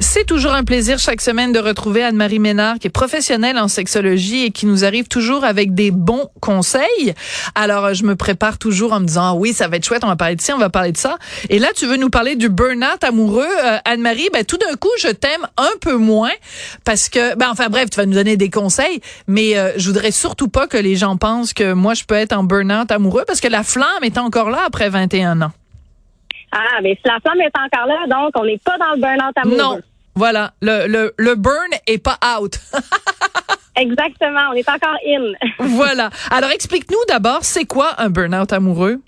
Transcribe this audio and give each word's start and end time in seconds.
C'est 0.00 0.24
toujours 0.24 0.54
un 0.54 0.64
plaisir 0.64 0.98
chaque 0.98 1.20
semaine 1.20 1.52
de 1.52 1.58
retrouver 1.58 2.02
Anne-Marie 2.02 2.38
Ménard, 2.38 2.78
qui 2.78 2.86
est 2.86 2.90
professionnelle 2.90 3.58
en 3.58 3.68
sexologie 3.68 4.44
et 4.44 4.50
qui 4.50 4.64
nous 4.64 4.86
arrive 4.86 5.08
toujours 5.08 5.44
avec 5.44 5.74
des 5.74 5.90
bons 5.90 6.30
conseils. 6.40 7.12
Alors, 7.54 7.92
je 7.92 8.04
me 8.04 8.16
prépare 8.16 8.56
toujours 8.56 8.94
en 8.94 9.00
me 9.00 9.06
disant, 9.06 9.36
oui, 9.36 9.52
ça 9.52 9.68
va 9.68 9.76
être 9.76 9.84
chouette, 9.84 10.04
on 10.04 10.08
va 10.08 10.16
parler 10.16 10.36
de 10.36 10.40
ça, 10.40 10.54
on 10.54 10.58
va 10.58 10.70
parler 10.70 10.92
de 10.92 10.96
ça. 10.96 11.18
Et 11.50 11.58
là, 11.58 11.68
tu 11.76 11.86
veux 11.86 11.96
nous 11.98 12.08
parler 12.08 12.36
du 12.36 12.48
burn-out 12.48 13.04
amoureux. 13.04 13.44
Euh, 13.44 13.76
Anne-Marie, 13.84 14.30
ben, 14.32 14.42
tout 14.42 14.56
d'un 14.56 14.76
coup, 14.76 14.92
je 14.98 15.08
t'aime 15.08 15.46
un 15.58 15.76
peu 15.82 15.96
moins 15.96 16.32
parce 16.84 17.10
que, 17.10 17.36
ben, 17.36 17.48
enfin 17.50 17.68
bref, 17.68 17.90
tu 17.90 17.96
vas 17.98 18.06
nous 18.06 18.14
donner 18.14 18.38
des 18.38 18.48
conseils, 18.48 19.02
mais 19.26 19.58
euh, 19.58 19.72
je 19.76 19.86
voudrais 19.88 20.12
surtout 20.12 20.48
pas 20.48 20.66
que 20.66 20.78
les 20.78 20.96
gens 20.96 21.18
pensent 21.18 21.52
que 21.52 21.74
moi, 21.74 21.92
je 21.92 22.04
peux 22.04 22.14
être 22.14 22.32
en 22.32 22.42
burn-out 22.42 22.90
amoureux 22.90 23.24
parce 23.26 23.42
que 23.42 23.48
la 23.48 23.62
flamme 23.62 24.02
est 24.02 24.16
encore 24.16 24.48
là 24.48 24.60
après 24.66 24.88
21 24.88 25.42
ans. 25.42 25.52
Ah, 26.52 26.80
mais 26.82 26.94
si 26.94 27.02
la 27.08 27.18
flamme 27.20 27.40
est 27.40 27.52
encore 27.58 27.86
là, 27.86 28.06
donc 28.08 28.30
on 28.36 28.44
n'est 28.44 28.58
pas 28.58 28.78
dans 28.78 28.92
le 28.94 29.00
burn-out 29.00 29.36
amoureux. 29.36 29.56
Non. 29.58 29.80
Voilà, 30.16 30.52
le, 30.62 30.86
le, 30.86 31.12
le 31.18 31.34
burn 31.34 31.70
est 31.88 31.98
pas 31.98 32.18
out. 32.38 32.58
Exactement, 33.76 34.50
on 34.50 34.52
est 34.52 34.68
encore 34.68 34.96
in. 35.06 35.32
voilà. 35.58 36.10
Alors 36.30 36.50
explique-nous 36.50 37.04
d'abord, 37.08 37.40
c'est 37.42 37.64
quoi 37.64 37.94
un 37.98 38.08
burn-out 38.10 38.52
amoureux? 38.52 39.00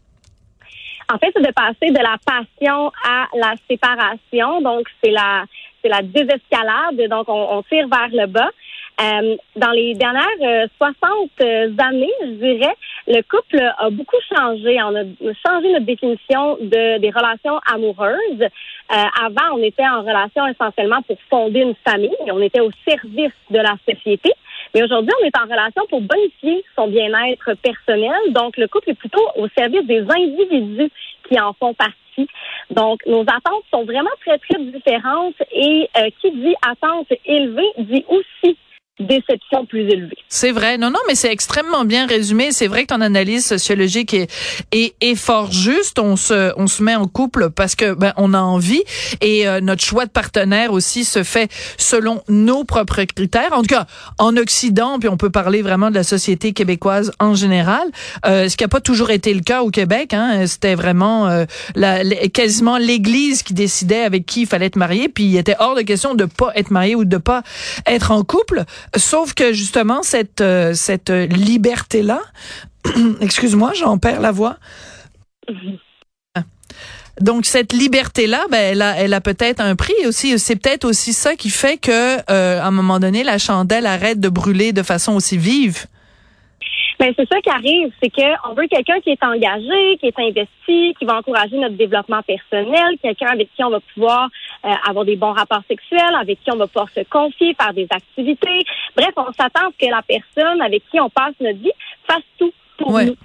En 1.09 1.19
fait, 1.19 1.31
c'est 1.37 1.43
de 1.43 1.53
passer 1.53 1.93
de 1.93 2.03
la 2.03 2.17
passion 2.27 2.91
à 3.05 3.27
la 3.37 3.55
séparation. 3.71 4.61
Donc, 4.61 4.89
c'est 5.01 5.13
la, 5.13 5.45
c'est 5.81 5.89
la 5.89 6.03
désescalade. 6.03 7.09
Donc, 7.09 7.29
on, 7.29 7.59
on 7.59 7.63
tire 7.63 7.87
vers 7.89 8.09
le 8.11 8.27
bas. 8.27 8.51
Euh, 8.99 9.37
dans 9.57 9.73
les 9.73 9.95
dernières 9.95 10.69
60 10.79 11.31
euh, 11.43 11.71
années, 11.79 12.13
je 12.23 12.27
dirais, 12.29 12.75
le 13.07 13.21
couple 13.23 13.61
a 13.61 13.91
beaucoup 13.91 14.17
changé. 14.35 14.79
On 14.83 14.97
a 14.97 15.05
changé 15.47 15.73
notre 15.73 15.85
définition 15.85 16.57
de, 16.63 16.99
des 16.99 17.11
relations 17.11 17.59
amoureuses. 17.71 18.41
Euh, 18.41 18.95
avant, 19.23 19.57
on 19.59 19.63
était 19.63 19.87
en 19.87 20.01
relation 20.01 20.47
essentiellement 20.47 21.03
pour 21.03 21.19
fonder 21.29 21.61
une 21.61 21.75
famille. 21.87 22.17
On 22.33 22.41
était 22.41 22.61
au 22.61 22.71
service 22.89 23.35
de 23.51 23.59
la 23.59 23.77
société. 23.87 24.33
Mais 24.75 24.83
aujourd'hui, 24.83 25.13
on 25.23 25.27
est 25.27 25.39
en 25.39 25.45
relation 25.45 25.83
pour 25.91 26.01
bonifier 26.01 26.65
son 26.75 26.89
bien-être 26.89 27.53
personnel. 27.63 28.17
Donc, 28.31 28.57
le 28.57 28.67
couple 28.67 28.91
est 28.91 28.95
plutôt 28.99 29.25
au 29.37 29.47
service 29.57 29.85
des 29.85 30.07
individus 30.09 30.91
qui 31.29 31.39
en 31.39 31.53
font 31.53 31.75
partie. 31.75 32.29
Donc, 32.71 33.05
nos 33.07 33.21
attentes 33.23 33.65
sont 33.71 33.85
vraiment 33.85 34.11
très, 34.25 34.39
très 34.39 34.59
différentes. 34.59 35.35
Et 35.53 35.89
qui 36.23 36.31
dit 36.31 36.55
attente 36.63 37.09
élevée 37.27 37.69
dit 37.79 38.05
aussi 38.09 38.57
déception 38.99 39.67
plus 39.67 39.83
élevée. 39.83 40.17
C'est 40.29 40.53
vrai. 40.53 40.79
Non, 40.79 40.91
non, 40.91 40.99
mais 41.07 41.15
c'est 41.15 41.31
extrêmement 41.31 41.85
bien 41.85 42.07
résumé. 42.07 42.53
C'est 42.53 42.67
vrai 42.67 42.83
que 42.83 42.95
ton 42.95 43.01
analyse 43.01 43.45
sociologique 43.45 44.15
est, 44.15 44.31
est, 44.73 44.95
est, 45.01 45.15
fort 45.15 45.53
juste. 45.53 45.99
On 45.99 46.17
se, 46.17 46.53
on 46.57 46.67
se 46.67 46.83
met 46.83 46.95
en 46.95 47.07
couple 47.07 47.51
parce 47.51 47.75
que 47.75 47.95
ben, 47.95 48.13
on 48.17 48.33
a 48.33 48.41
envie 48.41 48.83
et 49.21 49.47
euh, 49.47 49.61
notre 49.61 49.85
choix 49.85 50.07
de 50.07 50.11
partenaire 50.11 50.73
aussi 50.73 51.05
se 51.05 51.23
fait 51.23 51.51
selon 51.77 52.23
nos 52.29 52.65
propres 52.65 53.03
critères. 53.05 53.53
En 53.53 53.63
tout 53.63 53.75
cas, 53.75 53.87
en 54.19 54.37
Occident, 54.37 54.99
puis 54.99 55.09
on 55.09 55.17
peut 55.17 55.31
parler 55.31 55.63
vraiment 55.63 55.91
de 55.91 55.95
la 55.95 56.05
société 56.05 56.53
québécoise 56.53 57.13
en 57.21 57.35
général, 57.35 57.85
euh, 58.25 58.49
ce 58.49 58.57
qui 58.57 58.65
n'a 58.65 58.69
pas 58.69 58.81
toujours 58.81 59.11
été 59.11 59.35
le 59.35 59.41
cas 59.41 59.63
au 59.63 59.71
Québec. 59.71 60.15
Hein, 60.15 60.47
C'était 60.47 60.75
vraiment 60.75 61.29
euh, 61.29 61.45
la, 61.75 62.03
quasiment 62.29 62.79
l'Église 62.79 63.43
qui 63.43 63.53
décidait 63.53 64.03
avec 64.03 64.25
qui 64.25 64.43
il 64.43 64.47
fallait 64.47 64.67
être 64.67 64.77
marié, 64.77 65.09
puis 65.09 65.25
il 65.25 65.37
était 65.37 65.57
hors 65.59 65.75
de 65.75 65.83
question 65.83 66.15
de 66.15 66.25
pas 66.25 66.53
être 66.55 66.71
marié 66.71 66.95
ou 66.95 67.05
de 67.05 67.19
pas 67.19 67.43
être 67.87 68.11
en 68.11 68.23
couple. 68.23 68.65
Sauf 68.95 69.35
que 69.35 69.53
justement 69.53 70.03
cette 70.03 70.41
euh, 70.41 70.75
cette 70.75 71.11
liberté 71.11 72.03
là, 72.03 72.21
excuse-moi, 73.21 73.73
j'en 73.75 73.99
perds 73.99 74.21
la 74.21 74.33
voix. 74.33 74.59
Donc 77.21 77.47
cette 77.47 77.73
liberté 77.73 78.27
là, 78.27 78.45
ben 78.51 78.59
elle 78.59 78.83
a, 78.83 78.97
elle 78.99 79.15
a 79.15 79.21
peut-être 79.23 79.61
un 79.61 79.75
prix 79.75 79.95
aussi. 80.07 80.39
C'est 80.39 80.57
peut-être 80.57 80.85
aussi 80.85 81.15
ça 81.15 81.35
qui 81.35 81.49
fait 81.49 81.79
que 81.79 82.19
euh, 82.31 82.61
à 82.61 82.67
un 82.67 82.71
moment 82.71 83.01
donné 83.01 83.25
la 83.25 83.39
chandelle 83.39 83.87
arrête 83.87 84.21
de 84.21 84.29
brûler 84.29 84.73
de 84.73 84.83
façon 84.83 85.15
aussi 85.15 85.39
vive. 85.39 85.87
Ben, 86.99 87.13
c'est 87.17 87.29
ça 87.29 87.41
qui 87.41 87.51
arrive, 87.51 87.93
c'est 88.03 88.11
qu'on 88.11 88.55
veut 88.55 88.67
quelqu'un 88.69 89.01
qui 89.01 89.11
est 89.11 89.23
engagé, 89.23 89.99
qui 89.99 90.07
est 90.07 90.19
investi, 90.19 90.95
qui 90.99 91.05
va 91.05 91.19
encourager 91.19 91.59
notre 91.59 91.77
développement 91.77 92.23
personnel, 92.23 92.97
quelqu'un 93.03 93.29
avec 93.29 93.49
qui 93.55 93.63
on 93.63 93.71
va 93.71 93.81
pouvoir 93.95 94.29
euh, 94.65 94.71
avoir 94.89 95.05
des 95.05 95.17
bons 95.17 95.33
rapports 95.33 95.63
sexuels, 95.69 96.15
avec 96.19 96.43
qui 96.43 96.51
on 96.51 96.57
va 96.57 96.67
pouvoir 96.67 96.89
se 96.95 97.01
confier, 97.11 97.55
faire 97.55 97.75
des 97.75 97.87
activités. 97.91 98.65
Bref, 98.97 99.13
on 99.17 99.33
s'attend 99.33 99.69
à 99.69 99.71
ce 99.79 99.87
que 99.87 99.91
la 99.91 100.03
personne 100.03 100.61
avec 100.63 100.83
qui 100.91 100.99
on 100.99 101.11
passe 101.11 101.35
notre 101.41 101.59
vie 101.59 101.73
fasse 102.09 102.25
tout 102.39 102.53
pour 102.79 102.93
nous. 102.93 103.17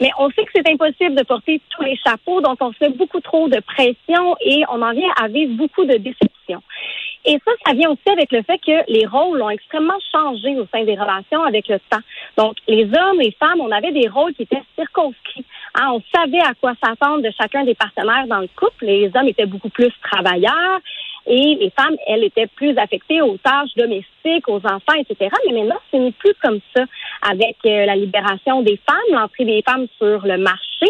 Mais 0.00 0.10
on 0.18 0.30
sait 0.30 0.44
que 0.44 0.50
c'est 0.54 0.68
impossible 0.70 1.16
de 1.16 1.24
porter 1.24 1.60
tous 1.70 1.82
les 1.82 1.96
chapeaux, 1.96 2.40
donc 2.40 2.58
on 2.60 2.72
se 2.72 2.78
fait 2.78 2.90
beaucoup 2.90 3.20
trop 3.20 3.48
de 3.48 3.60
pression 3.60 4.36
et 4.40 4.62
on 4.70 4.80
en 4.80 4.92
vient 4.92 5.10
à 5.20 5.28
vivre 5.28 5.54
beaucoup 5.54 5.84
de 5.84 5.96
déception. 5.96 6.62
Et 7.24 7.38
ça, 7.44 7.50
ça 7.66 7.74
vient 7.74 7.90
aussi 7.90 8.08
avec 8.10 8.32
le 8.32 8.42
fait 8.42 8.58
que 8.58 8.90
les 8.90 9.06
rôles 9.06 9.42
ont 9.42 9.50
extrêmement 9.50 9.98
changé 10.12 10.56
au 10.58 10.66
sein 10.72 10.84
des 10.84 10.94
relations 10.94 11.42
avec 11.42 11.68
le 11.68 11.78
temps. 11.90 12.00
Donc, 12.36 12.56
les 12.66 12.84
hommes 12.84 13.20
les 13.20 13.32
femmes, 13.32 13.60
on 13.60 13.70
avait 13.70 13.92
des 13.92 14.08
rôles 14.08 14.32
qui 14.34 14.42
étaient 14.42 14.62
circonscrits. 14.76 15.44
Hein, 15.74 15.90
on 15.92 16.02
savait 16.14 16.40
à 16.40 16.54
quoi 16.60 16.72
s'attendre 16.82 17.22
de 17.22 17.30
chacun 17.38 17.64
des 17.64 17.74
partenaires 17.74 18.26
dans 18.28 18.40
le 18.40 18.48
couple. 18.56 18.86
Les 18.86 19.10
hommes 19.14 19.28
étaient 19.28 19.46
beaucoup 19.46 19.68
plus 19.68 19.92
travailleurs 20.02 20.80
et 21.28 21.56
les 21.60 21.72
femmes, 21.78 21.96
elles, 22.06 22.24
étaient 22.24 22.46
plus 22.46 22.76
affectées 22.78 23.20
aux 23.20 23.36
tâches 23.38 23.74
domestiques, 23.76 24.48
aux 24.48 24.60
enfants, 24.64 24.98
etc. 24.98 25.30
Mais 25.46 25.60
maintenant, 25.60 25.80
ce 25.92 25.98
n'est 25.98 26.12
plus 26.12 26.34
comme 26.42 26.58
ça 26.74 26.84
avec 27.22 27.56
euh, 27.66 27.86
la 27.86 27.96
libération 27.96 28.62
des 28.62 28.80
femmes, 28.88 29.20
l'entrée 29.20 29.44
des 29.44 29.62
femmes 29.62 29.86
sur 29.98 30.26
le 30.26 30.38
marché. 30.38 30.86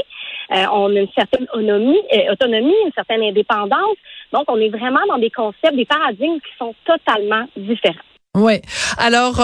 Euh, 0.55 0.65
on 0.73 0.95
a 0.95 1.01
une 1.01 1.13
certaine 1.15 1.47
autonomie, 1.53 2.01
euh, 2.15 2.33
autonomie, 2.33 2.75
une 2.87 2.93
certaine 2.95 3.23
indépendance. 3.23 3.97
Donc, 4.33 4.45
on 4.49 4.57
est 4.57 4.71
vraiment 4.71 5.05
dans 5.09 5.19
des 5.19 5.31
concepts, 5.31 5.75
des 5.77 5.85
paradigmes 5.85 6.39
qui 6.39 6.57
sont 6.59 6.75
totalement 6.85 7.45
différents. 7.57 7.97
Oui. 8.35 8.61
Alors, 8.99 9.43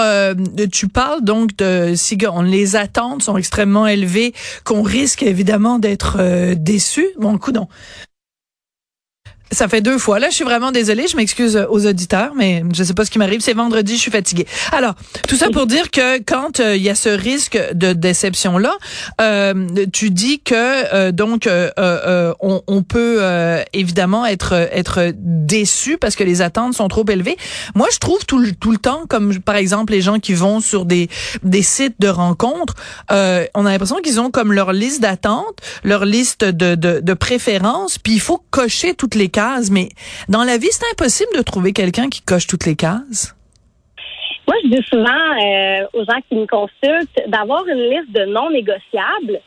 tu 0.72 0.88
parles 0.88 1.24
donc 1.24 1.56
de 1.56 1.94
si 1.96 2.16
on, 2.30 2.42
les 2.42 2.76
attentes 2.76 3.22
sont 3.22 3.36
extrêmement 3.36 3.86
élevées, 3.86 4.32
qu'on 4.64 4.82
risque 4.82 5.22
évidemment 5.22 5.78
d'être 5.78 6.18
euh, 6.20 6.54
déçu. 6.56 7.06
Bon, 7.18 7.38
coup 7.38 7.52
non. 7.52 7.66
Ça 9.54 9.68
fait 9.68 9.80
deux 9.80 9.98
fois. 9.98 10.18
Là, 10.18 10.30
je 10.30 10.34
suis 10.34 10.44
vraiment 10.44 10.72
désolée. 10.72 11.06
Je 11.06 11.16
m'excuse 11.16 11.56
aux 11.70 11.86
auditeurs, 11.86 12.32
mais 12.34 12.64
je 12.74 12.82
sais 12.82 12.92
pas 12.92 13.04
ce 13.04 13.10
qui 13.10 13.18
m'arrive. 13.18 13.40
C'est 13.40 13.52
vendredi, 13.52 13.94
je 13.94 14.00
suis 14.00 14.10
fatiguée. 14.10 14.46
Alors, 14.72 14.94
tout 15.28 15.36
ça 15.36 15.48
pour 15.50 15.66
dire 15.66 15.92
que 15.92 16.18
quand 16.18 16.58
euh, 16.58 16.76
il 16.76 16.82
y 16.82 16.90
a 16.90 16.96
ce 16.96 17.08
risque 17.08 17.58
de 17.72 17.92
déception 17.92 18.58
là, 18.58 18.74
euh, 19.20 19.86
tu 19.92 20.10
dis 20.10 20.40
que 20.40 20.54
euh, 20.54 21.12
donc 21.12 21.48
on, 22.40 22.62
on, 22.66 22.82
peut 22.82 23.20
évidemment 23.72 24.26
être 24.26 24.52
être 24.52 25.12
déçu 25.16 25.98
parce 25.98 26.16
que 26.16 26.24
les 26.24 26.42
attentes 26.42 26.74
sont 26.74 26.88
trop 26.88 27.04
élevées. 27.08 27.36
Moi, 27.74 27.86
je 27.92 27.98
trouve 27.98 28.24
tout 28.26 28.38
le 28.38 28.52
tout 28.52 28.72
le 28.72 28.78
temps, 28.78 29.04
comme 29.08 29.38
par 29.40 29.56
exemple 29.56 29.92
les 29.92 30.00
gens 30.00 30.18
qui 30.18 30.34
vont 30.34 30.60
sur 30.60 30.84
des 30.84 31.08
des 31.44 31.62
sites 31.62 32.00
de 32.00 32.08
rencontres, 32.08 32.74
on 33.10 33.14
a 33.66 33.70
l'impression 33.70 33.96
qu'ils 34.02 34.20
ont 34.20 34.30
comme 34.30 34.52
leur 34.52 34.72
liste 34.72 35.00
d'attente, 35.00 35.58
leur 35.84 36.04
liste 36.04 36.44
de 36.44 36.74
de, 36.74 37.00
de 37.00 37.14
préférences, 37.14 37.98
puis 37.98 38.14
il 38.14 38.20
faut 38.20 38.42
cocher 38.50 38.94
toutes 38.94 39.14
les 39.14 39.28
cases 39.28 39.43
mais 39.70 39.88
dans 40.28 40.44
la 40.44 40.58
vie, 40.58 40.68
c'est 40.70 40.86
impossible 40.92 41.36
de 41.36 41.42
trouver 41.42 41.72
quelqu'un 41.72 42.08
qui 42.08 42.22
coche 42.22 42.46
toutes 42.46 42.66
les 42.66 42.76
cases. 42.76 43.34
Moi, 44.46 44.56
je 44.64 44.68
dis 44.68 44.86
souvent 44.88 45.08
euh, 45.08 45.86
aux 45.94 46.04
gens 46.04 46.20
qui 46.28 46.36
me 46.36 46.46
consultent 46.46 47.28
d'avoir 47.28 47.66
une 47.66 47.90
liste 47.90 48.12
de 48.12 48.24
non 48.26 48.50
négociables, 48.50 49.40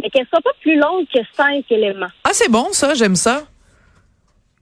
mais 0.00 0.10
qu'elle 0.10 0.26
soit 0.28 0.40
pas 0.40 0.54
plus 0.60 0.76
longue 0.76 1.06
que 1.12 1.20
cinq 1.36 1.64
éléments. 1.70 2.12
Ah, 2.24 2.30
c'est 2.32 2.50
bon, 2.50 2.66
ça, 2.72 2.94
j'aime 2.94 3.16
ça. 3.16 3.42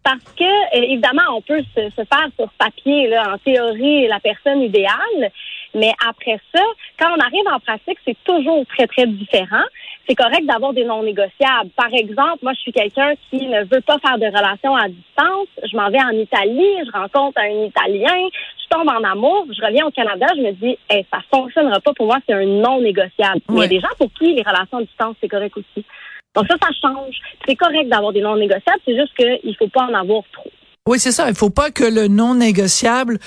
Parce 0.02 0.24
que, 0.36 0.44
euh, 0.44 0.82
évidemment, 0.82 1.22
on 1.36 1.42
peut 1.42 1.62
se, 1.74 1.90
faire 1.90 2.28
sur 2.36 2.50
papier, 2.58 3.08
là, 3.08 3.34
en 3.34 3.38
théorie, 3.38 4.08
la 4.08 4.18
personne 4.18 4.62
idéale, 4.62 5.30
mais 5.74 5.92
après 6.06 6.38
ça, 6.54 6.62
quand 6.98 7.08
on 7.16 7.20
arrive 7.20 7.46
en 7.52 7.60
pratique, 7.60 7.98
c'est 8.04 8.16
toujours 8.24 8.64
très, 8.66 8.86
très 8.86 9.06
différent 9.06 9.64
c'est 10.08 10.14
correct 10.14 10.44
d'avoir 10.46 10.72
des 10.72 10.84
non 10.84 11.02
négociables. 11.02 11.70
Par 11.76 11.92
exemple, 11.92 12.38
moi, 12.42 12.52
je 12.54 12.60
suis 12.60 12.72
quelqu'un 12.72 13.14
qui 13.30 13.46
ne 13.46 13.62
veut 13.64 13.80
pas 13.80 13.98
faire 13.98 14.18
de 14.18 14.26
relations 14.26 14.74
à 14.74 14.88
distance. 14.88 15.48
Je 15.62 15.76
m'en 15.76 15.90
vais 15.90 16.02
en 16.02 16.10
Italie, 16.10 16.74
je 16.84 16.92
rencontre 16.92 17.38
un 17.38 17.66
Italien, 17.66 18.28
je 18.58 18.68
tombe 18.68 18.88
en 18.88 19.02
amour, 19.04 19.46
je 19.50 19.64
reviens 19.64 19.86
au 19.86 19.90
Canada, 19.90 20.26
je 20.36 20.42
me 20.42 20.52
dis, 20.52 20.76
hey, 20.90 21.06
ça 21.12 21.20
fonctionnera 21.32 21.80
pas 21.80 21.92
pour 21.94 22.06
moi, 22.06 22.18
c'est 22.26 22.34
un 22.34 22.44
non 22.44 22.80
négociable. 22.80 23.40
Mais 23.48 23.56
il 23.56 23.60
y 23.60 23.64
a 23.64 23.68
des 23.68 23.80
gens 23.80 23.94
pour 23.98 24.12
qui 24.14 24.34
les 24.34 24.42
relations 24.42 24.78
à 24.78 24.82
distance, 24.82 25.16
c'est 25.20 25.28
correct 25.28 25.56
aussi. 25.56 25.84
Donc 26.34 26.46
ça, 26.48 26.56
ça 26.60 26.68
change. 26.80 27.16
C'est 27.46 27.56
correct 27.56 27.88
d'avoir 27.88 28.12
des 28.12 28.22
non 28.22 28.36
négociables, 28.36 28.80
c'est 28.84 28.96
juste 28.96 29.14
qu'il 29.14 29.56
faut 29.56 29.68
pas 29.68 29.84
en 29.84 29.94
avoir 29.94 30.22
trop. 30.32 30.50
Oui, 30.88 30.98
c'est 30.98 31.12
ça. 31.12 31.28
Il 31.28 31.36
faut 31.36 31.48
pas 31.48 31.70
que 31.70 31.84
le 31.84 32.08
non 32.08 32.34
négociable 32.34 33.20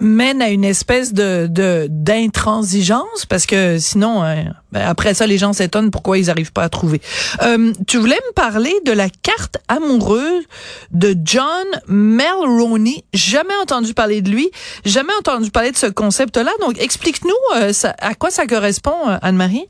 mène 0.00 0.40
à 0.40 0.48
une 0.48 0.64
espèce 0.64 1.12
de 1.12 1.46
d'intransigeance, 1.90 3.26
parce 3.28 3.44
que 3.44 3.76
sinon, 3.78 4.22
hein, 4.22 4.44
ben, 4.72 4.80
après 4.80 5.12
ça, 5.12 5.26
les 5.26 5.36
gens 5.36 5.52
s'étonnent 5.52 5.90
pourquoi 5.90 6.16
ils 6.16 6.28
n'arrivent 6.28 6.54
pas 6.54 6.62
à 6.62 6.70
trouver. 6.70 7.02
Euh, 7.42 7.74
tu 7.86 7.98
voulais 7.98 8.18
me 8.28 8.32
parler 8.32 8.72
de 8.86 8.92
la 8.92 9.10
carte 9.10 9.58
amoureuse 9.68 10.44
de 10.90 11.14
John 11.22 11.66
Mulroney. 11.86 13.04
Jamais 13.12 13.56
entendu 13.60 13.92
parler 13.92 14.22
de 14.22 14.30
lui, 14.30 14.50
jamais 14.86 15.12
entendu 15.18 15.50
parler 15.50 15.70
de 15.70 15.76
ce 15.76 15.88
concept-là. 15.88 16.52
Donc, 16.62 16.80
explique-nous 16.80 17.56
euh, 17.56 17.72
à 17.98 18.14
quoi 18.14 18.30
ça 18.30 18.46
correspond, 18.46 19.10
euh, 19.10 19.18
Anne-Marie? 19.20 19.66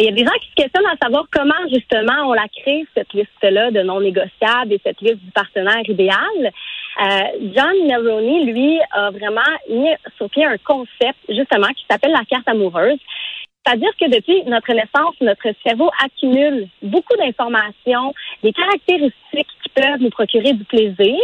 Il 0.00 0.06
y 0.06 0.08
a 0.08 0.12
des 0.12 0.24
gens 0.24 0.38
qui 0.40 0.48
se 0.48 0.54
questionnent 0.54 0.86
à 0.86 0.96
savoir 1.02 1.26
comment 1.30 1.68
justement 1.70 2.26
on 2.26 2.32
la 2.32 2.46
crée, 2.48 2.86
cette 2.96 3.12
liste-là 3.12 3.70
de 3.70 3.82
non 3.82 4.00
négociables 4.00 4.72
et 4.72 4.80
cette 4.84 5.00
liste 5.00 5.22
du 5.22 5.30
partenaire 5.32 5.82
idéal. 5.88 6.16
Euh, 6.44 7.22
John 7.54 7.86
Neroni, 7.86 8.44
lui, 8.52 8.78
a 8.92 9.10
vraiment 9.10 9.40
mis 9.68 9.90
sur 10.16 10.30
pied 10.30 10.44
un 10.44 10.56
concept 10.58 11.18
justement 11.28 11.68
qui 11.68 11.84
s'appelle 11.88 12.12
la 12.12 12.24
carte 12.24 12.48
amoureuse. 12.48 12.98
C'est-à-dire 13.64 13.90
que 14.00 14.08
depuis 14.08 14.42
notre 14.44 14.72
naissance, 14.72 15.14
notre 15.20 15.48
cerveau 15.66 15.90
accumule 16.02 16.66
beaucoup 16.82 17.16
d'informations, 17.18 18.14
des 18.42 18.52
caractéristiques 18.52 19.14
qui 19.62 19.68
peuvent 19.74 20.00
nous 20.00 20.10
procurer 20.10 20.54
du 20.54 20.64
plaisir 20.64 21.18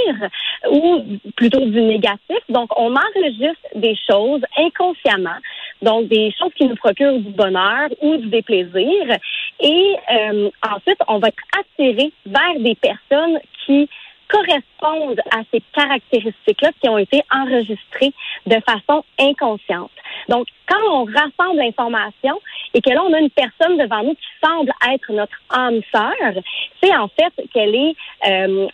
ou 0.71 1.03
plutôt 1.35 1.61
du 1.61 1.81
négatif. 1.81 2.39
Donc, 2.51 2.69
on 2.79 2.95
enregistre 2.95 3.69
des 3.75 3.97
choses 4.09 4.43
inconsciemment, 4.59 5.39
donc 5.83 6.09
des 6.09 6.33
choses 6.39 6.53
qui 6.55 6.67
nous 6.67 6.77
procurent 6.77 7.19
du 7.19 7.31
bonheur 7.31 7.89
ou 8.01 8.17
du 8.17 8.29
déplaisir. 8.29 9.19
Et 9.61 9.97
euh, 10.13 10.51
ensuite, 10.63 10.99
on 11.09 11.19
va 11.19 11.29
être 11.29 11.43
attiré 11.59 12.13
vers 12.27 12.61
des 12.61 12.75
personnes 12.75 13.39
qui 13.65 13.89
correspondent 14.29 15.21
à 15.31 15.43
ces 15.53 15.63
caractéristiques-là 15.73 16.71
qui 16.81 16.89
ont 16.89 16.99
été 16.99 17.23
enregistrées 17.33 18.13
de 18.47 18.57
façon 18.67 19.05
inconsciente. 19.19 19.91
Donc, 20.29 20.49
quand 20.69 20.81
on 20.91 21.05
rassemble 21.05 21.59
l'information 21.59 22.41
et 22.75 22.81
que 22.81 22.91
là, 22.91 23.03
on 23.05 23.13
a 23.13 23.21
une 23.21 23.31
personne 23.31 23.79
devant 23.79 24.03
nous 24.03 24.15
qui 24.15 24.27
semble 24.45 24.73
être 24.93 25.13
notre 25.13 25.37
âme 25.51 25.81
sœur, 25.95 26.43
c'est 26.83 26.95
en 26.97 27.09
fait 27.09 27.33
qu'elle 27.53 27.75
est, 27.75 27.95
euh, 28.27 28.67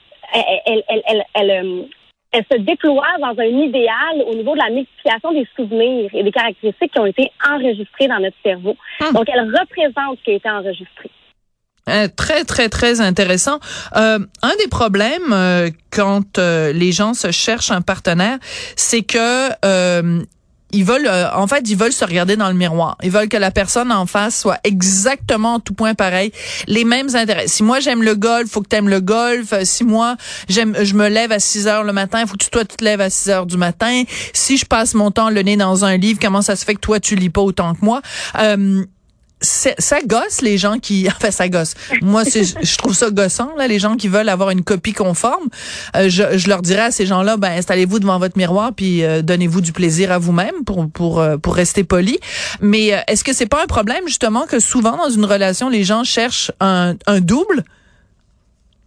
elle, 0.66 0.82
elle, 0.88 1.02
elle, 1.06 1.25
elle, 1.34 1.84
elle 2.32 2.44
se 2.50 2.58
déploie 2.58 3.14
dans 3.20 3.34
un 3.38 3.44
idéal 3.44 4.23
au 4.26 4.34
niveau 4.34 4.55
de 4.55 4.58
la 4.58 4.70
multiplication 4.70 5.32
des 5.32 5.46
souvenirs 5.55 6.11
et 6.14 6.23
des 6.23 6.32
caractéristiques 6.32 6.93
qui 6.93 6.99
ont 6.99 7.06
été 7.06 7.31
enregistrées 7.46 8.08
dans 8.08 8.20
notre 8.20 8.37
cerveau. 8.43 8.76
Hum. 9.00 9.12
Donc, 9.12 9.29
elle 9.29 9.40
représente 9.40 10.19
ce 10.19 10.25
qui 10.25 10.31
a 10.31 10.34
été 10.34 10.50
enregistré. 10.50 11.11
Euh, 11.88 12.06
très 12.14 12.44
très 12.44 12.69
très 12.69 13.00
intéressant. 13.00 13.58
Euh, 13.96 14.20
un 14.43 14.56
des 14.61 14.69
problèmes 14.70 15.32
euh, 15.32 15.69
quand 15.90 16.38
les 16.38 16.93
gens 16.93 17.12
se 17.12 17.32
cherchent 17.32 17.73
un 17.73 17.82
partenaire, 17.82 18.38
c'est 18.76 19.02
que 19.02 19.50
ils 20.72 20.84
veulent, 20.84 21.10
en 21.34 21.46
fait, 21.46 21.69
ils 21.69 21.76
veulent 21.76 21.92
se 21.92 22.04
regarder 22.04 22.36
dans 22.36 22.48
le 22.48 22.54
miroir. 22.54 22.96
Ils 23.02 23.10
veulent 23.10 23.28
que 23.28 23.36
la 23.36 23.50
personne 23.50 23.92
en 23.92 24.06
face 24.06 24.38
soit 24.40 24.58
exactement 24.64 25.60
tout 25.60 25.74
point 25.74 25.94
pareil, 25.94 26.32
les 26.66 26.84
mêmes 26.84 27.14
intérêts. 27.14 27.48
Si 27.48 27.62
moi 27.62 27.80
j'aime 27.80 28.02
le 28.02 28.14
golf, 28.14 28.50
faut 28.50 28.62
que 28.62 28.69
tu 28.69 28.76
aimes 28.76 28.88
le 28.88 29.00
golf. 29.00 29.52
Si 29.64 29.84
moi 29.84 30.16
j'aime, 30.48 30.76
je 30.82 30.94
me 30.94 31.08
lève 31.08 31.32
à 31.32 31.38
6 31.38 31.66
heures 31.66 31.84
le 31.84 31.92
matin, 31.92 32.26
faut 32.26 32.36
que 32.36 32.44
toi 32.44 32.64
tu 32.64 32.76
te 32.76 32.84
lèves 32.84 33.00
à 33.00 33.10
6 33.10 33.30
heures 33.30 33.46
du 33.46 33.56
matin. 33.56 34.04
Si 34.32 34.56
je 34.56 34.64
passe 34.64 34.94
mon 34.94 35.10
temps 35.10 35.30
le 35.30 35.42
nez 35.42 35.56
dans 35.56 35.84
un 35.84 35.96
livre, 35.96 36.19
comment 36.20 36.42
ça 36.42 36.56
se 36.56 36.64
fait 36.64 36.74
que 36.74 36.80
toi 36.80 37.00
tu 37.00 37.16
lis 37.16 37.30
pas 37.30 37.42
autant 37.42 37.74
que 37.74 37.84
moi? 37.84 38.00
Ça 39.42 40.00
gosse 40.02 40.40
les 40.42 40.58
gens 40.58 40.78
qui 40.78 41.06
enfin 41.16 41.30
ça 41.30 41.48
gosse. 41.48 41.74
Moi 42.00 42.22
je 42.24 42.76
trouve 42.76 42.94
ça 42.94 43.10
gossant 43.10 43.54
là 43.56 43.66
les 43.66 43.78
gens 43.78 43.96
qui 43.96 44.08
veulent 44.08 44.28
avoir 44.28 44.50
une 44.50 44.62
copie 44.62 44.92
conforme. 44.92 45.48
Euh, 45.96 46.08
je, 46.08 46.38
je, 46.38 46.48
leur 46.48 46.62
dirais 46.62 46.82
à 46.82 46.90
ces 46.90 47.06
gens-là 47.06 47.36
ben 47.36 47.52
installez-vous 47.52 47.98
devant 47.98 48.18
votre 48.18 48.38
miroir 48.38 48.72
puis 48.74 49.04
euh, 49.04 49.22
donnez-vous 49.22 49.60
du 49.60 49.72
plaisir 49.72 50.12
à 50.12 50.18
vous-même 50.18 50.64
pour 50.64 50.90
pour 50.90 51.20
euh, 51.20 51.36
pour 51.36 51.54
rester 51.54 51.84
poli. 51.84 52.18
Mais 52.60 52.88
est-ce 53.08 53.24
que 53.24 53.32
c'est 53.32 53.48
pas 53.48 53.62
un 53.62 53.66
problème 53.66 54.06
justement 54.06 54.46
que 54.46 54.60
souvent 54.60 54.96
dans 54.96 55.10
une 55.10 55.24
relation 55.24 55.68
les 55.68 55.84
gens 55.84 56.04
cherchent 56.04 56.50
un, 56.60 56.94
un 57.06 57.20
double? 57.20 57.64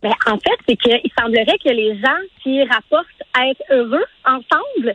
Ben, 0.06 0.14
en 0.28 0.38
fait, 0.38 0.58
c'est 0.70 0.76
qu'il 0.76 1.12
semblerait 1.20 1.58
que 1.64 1.70
les 1.70 2.00
gens 2.00 2.22
qui 2.44 2.64
rapportent 2.66 3.08
être 3.50 3.64
heureux 3.72 4.06
ensemble 4.24 4.94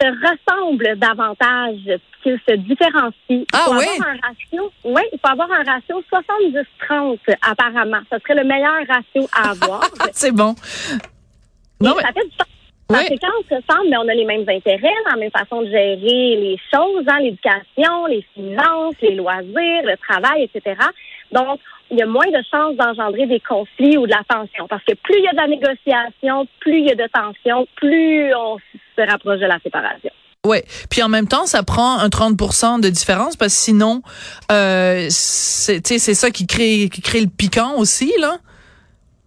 se 0.00 0.06
ressemblent 0.06 0.98
davantage, 0.98 1.98
qu'ils 2.22 2.40
se 2.48 2.54
différencient. 2.56 3.12
Il 3.28 3.46
ah 3.52 3.64
faut 3.64 3.74
oui? 3.74 3.84
avoir 3.98 4.14
un 4.14 4.28
ratio. 4.28 4.72
Oui, 4.84 5.02
il 5.12 5.18
faut 5.18 5.32
avoir 5.32 5.50
un 5.50 5.64
ratio 5.64 6.02
70-30 6.12 7.18
apparemment. 7.42 8.00
Ce 8.10 8.18
serait 8.18 8.34
le 8.34 8.44
meilleur 8.44 8.74
ratio 8.88 9.28
à 9.32 9.50
avoir. 9.50 9.88
C'est 10.12 10.32
bon. 10.32 10.54
Non, 11.80 11.94
mais... 11.96 12.02
Ça 12.02 12.12
fait 12.12 12.24
du 12.24 12.36
sens. 12.36 12.46
Parce 12.88 13.06
que 13.06 13.20
quand 13.20 13.28
on 13.38 13.42
se 13.42 13.54
ressemble, 13.54 13.94
on 13.98 14.08
a 14.08 14.14
les 14.14 14.24
mêmes 14.24 14.48
intérêts, 14.48 14.94
la 15.10 15.16
même 15.16 15.30
façon 15.30 15.60
de 15.60 15.66
gérer 15.66 15.96
les 16.36 16.58
choses, 16.72 17.04
hein, 17.06 17.18
l'éducation, 17.20 18.06
les 18.06 18.24
finances, 18.32 18.94
les 19.02 19.14
loisirs, 19.14 19.82
le 19.84 19.94
travail, 19.98 20.44
etc. 20.44 20.74
Donc, 21.30 21.60
il 21.90 21.98
y 21.98 22.02
a 22.02 22.06
moins 22.06 22.26
de 22.26 22.42
chances 22.50 22.76
d'engendrer 22.76 23.26
des 23.26 23.40
conflits 23.40 23.98
ou 23.98 24.06
de 24.06 24.12
la 24.12 24.22
tension. 24.26 24.66
Parce 24.68 24.82
que 24.84 24.94
plus 24.94 25.18
il 25.18 25.24
y 25.24 25.28
a 25.28 25.32
de 25.32 25.36
la 25.36 25.48
négociation, 25.48 26.46
plus 26.60 26.78
il 26.78 26.86
y 26.86 26.92
a 26.92 26.94
de 26.94 27.08
tension, 27.12 27.68
plus 27.76 28.34
on 28.34 28.56
se 28.98 29.10
rapproche 29.10 29.40
de 29.40 29.46
la 29.46 29.58
séparation. 29.60 30.10
Oui, 30.46 30.58
puis 30.88 31.02
en 31.02 31.08
même 31.08 31.26
temps, 31.26 31.46
ça 31.46 31.62
prend 31.62 31.98
un 31.98 32.08
30% 32.08 32.80
de 32.80 32.88
différence 32.88 33.36
parce 33.36 33.54
que 33.54 33.60
sinon, 33.60 34.02
euh, 34.52 35.06
c'est 35.10 35.98
ça 35.98 36.30
qui 36.30 36.46
crée, 36.46 36.88
qui 36.92 37.02
crée 37.02 37.20
le 37.20 37.28
piquant 37.28 37.76
aussi, 37.76 38.12
là. 38.20 38.36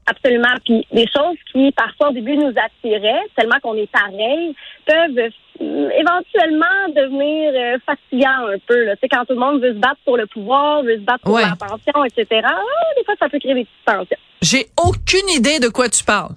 Absolument. 0.08 0.56
Puis 0.66 0.86
des 0.92 1.06
choses 1.16 1.38
qui, 1.52 1.72
parfois, 1.74 2.10
au 2.10 2.14
début, 2.14 2.36
nous 2.36 2.50
attiraient, 2.50 3.22
tellement 3.36 3.60
qu'on 3.62 3.76
est 3.76 3.92
pareil, 3.92 4.56
peuvent 4.86 5.18
euh, 5.18 5.90
éventuellement 6.00 6.88
devenir 6.96 7.54
euh, 7.56 7.78
fatigants 7.86 8.48
un 8.48 8.58
peu. 8.66 8.86
Là. 8.86 8.96
Quand 9.12 9.26
tout 9.26 9.34
le 9.34 9.40
monde 9.40 9.62
veut 9.62 9.74
se 9.74 9.80
battre 9.80 10.00
pour 10.06 10.18
le 10.18 10.26
pouvoir, 10.28 10.82
veut 10.82 10.96
se 10.96 11.02
battre 11.02 11.24
pour 11.24 11.38
l'attention, 11.38 12.04
etc., 12.06 12.42
ah, 12.46 12.58
des 12.98 13.04
fois, 13.06 13.16
ça 13.20 13.30
peut 13.30 13.40
créer 13.40 13.54
des 13.54 13.66
petites 13.66 13.86
tensions. 13.86 14.18
J'ai 14.42 14.66
aucune 14.78 15.30
idée 15.36 15.60
de 15.60 15.68
quoi 15.68 15.88
tu 15.88 16.04
parles. 16.04 16.36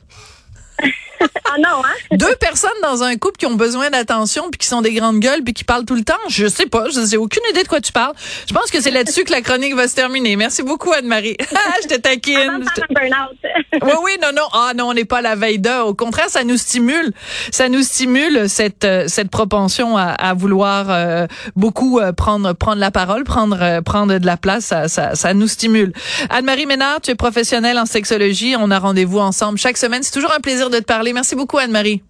ah 1.45 1.57
non, 1.59 1.83
hein? 1.85 2.17
Deux 2.17 2.35
personnes 2.37 2.71
dans 2.83 3.03
un 3.03 3.17
couple 3.17 3.37
qui 3.39 3.47
ont 3.47 3.55
besoin 3.55 3.91
d'attention 3.91 4.51
puis 4.51 4.59
qui 4.59 4.67
sont 4.67 4.83
des 4.83 4.93
grandes 4.93 5.21
gueules 5.21 5.43
puis 5.43 5.55
qui 5.55 5.65
parlent 5.65 5.85
tout 5.85 5.95
le 5.95 6.05
temps? 6.05 6.15
Je 6.29 6.47
sais 6.47 6.67
pas, 6.67 6.89
je 6.91 7.01
n'ai 7.01 7.17
aucune 7.17 7.43
idée 7.51 7.63
de 7.63 7.69
quoi 7.69 7.81
tu 7.81 7.93
parles. 7.93 8.15
Je 8.49 8.55
pense 8.55 8.71
que 8.71 8.81
c'est 8.81 8.91
là-dessus 8.91 9.25
que 9.25 9.33
la 9.33 9.41
chronique 9.41 9.75
va 9.75 9.89
se 9.89 9.95
terminer. 9.95 10.37
Merci 10.37 10.63
beaucoup 10.63 10.93
Anne-Marie. 10.93 11.37
je 11.83 11.89
te 11.89 12.01
taquine. 12.01 12.65
oui 13.83 13.93
oui, 14.03 14.13
non 14.23 14.29
non, 14.35 14.47
ah 14.53 14.73
non, 14.77 14.89
on 14.89 14.95
n'est 14.95 15.05
pas 15.05 15.19
à 15.19 15.23
la 15.23 15.35
veille 15.35 15.59
d'heure. 15.59 15.87
Au 15.87 15.95
contraire, 15.95 16.29
ça 16.29 16.45
nous 16.45 16.57
stimule, 16.57 17.13
ça 17.51 17.69
nous 17.69 17.83
stimule 17.83 18.49
cette 18.49 18.85
euh, 18.85 19.05
cette 19.09 19.31
propension 19.31 19.97
à, 19.97 20.05
à 20.05 20.35
vouloir 20.35 20.87
euh, 20.91 21.27
beaucoup 21.57 21.99
euh, 21.99 22.13
prendre 22.13 22.53
prendre 22.53 22.81
la 22.81 22.91
parole, 22.91 23.25
prendre 23.25 23.81
prendre 23.81 24.19
de 24.19 24.27
la 24.27 24.37
place, 24.37 24.67
ça 24.67 24.89
ça, 24.89 25.15
ça 25.15 25.35
nous 25.35 25.49
stimule. 25.49 25.93
Anne-Marie 26.31 26.67
Ménard, 26.67 27.01
tu 27.01 27.11
es 27.11 27.15
professionnelle 27.15 27.79
en 27.79 27.87
sexologie, 27.87 28.55
on 28.59 28.71
a 28.71 28.79
rendez-vous 28.79 29.19
ensemble 29.19 29.59
chaque 29.59 29.79
semaine. 29.79 30.03
C'est 30.03 30.13
toujours 30.13 30.33
un 30.33 30.41
plaisir 30.41 30.71
de 30.71 30.79
te 30.79 30.85
parler. 30.85 31.13
Merci 31.15 31.37
beaucoup, 31.37 31.59
Anne-Marie. 31.59 32.03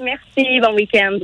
Merci. 0.00 0.60
Bon 0.60 0.74
week-end. 0.74 1.18